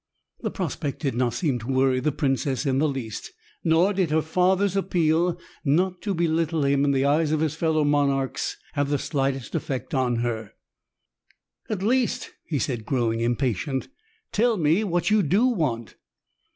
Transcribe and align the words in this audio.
That 0.39 0.55
prospect 0.55 1.03
did 1.03 1.13
not 1.13 1.35
seem 1.35 1.59
to 1.59 1.67
worry 1.67 1.99
the 1.99 2.11
princess 2.11 2.65
in 2.65 2.79
the 2.79 2.87
least; 2.89 3.31
nor 3.63 3.93
did 3.93 4.09
her 4.09 4.23
father's 4.23 4.75
appeal 4.75 5.39
not 5.63 6.01
to 6.01 6.15
belittle 6.15 6.63
him 6.65 6.83
in 6.83 6.89
the 6.91 7.05
eyes 7.05 7.31
of 7.31 7.39
his 7.39 7.53
fellow 7.53 7.83
monarchs 7.83 8.57
have 8.73 8.89
the 8.89 8.97
slightest 8.97 9.53
effect 9.53 9.93
on 9.93 10.15
her. 10.15 10.53
"At 11.69 11.83
least," 11.83 12.31
he 12.47 12.57
said, 12.57 12.83
growing 12.83 13.19
impatient, 13.19 13.89
"tell 14.31 14.57
me 14.57 14.83
what 14.83 15.11
you 15.11 15.21
do 15.21 15.45
want." 15.45 15.97